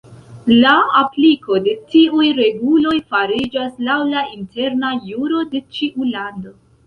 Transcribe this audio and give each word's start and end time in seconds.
La 0.61 0.69
apliko 0.99 1.57
de 1.67 1.75
tiuj 1.91 2.25
reguloj 2.39 2.95
fariĝas 3.15 3.77
laŭ 3.89 3.99
la 4.15 4.25
interna 4.37 4.91
juro 5.11 5.45
de 5.55 5.63
ĉiu 5.77 6.07
lando. 6.17 6.57